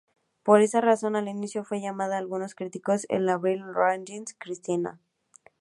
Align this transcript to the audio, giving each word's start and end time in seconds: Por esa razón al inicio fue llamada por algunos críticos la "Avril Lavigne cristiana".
Por 0.41 0.61
esa 0.61 0.81
razón 0.81 1.15
al 1.15 1.27
inicio 1.27 1.63
fue 1.63 1.79
llamada 1.79 2.15
por 2.15 2.23
algunos 2.23 2.55
críticos 2.55 3.05
la 3.07 3.33
"Avril 3.33 3.61
Lavigne 3.71 4.25
cristiana". 4.39 4.99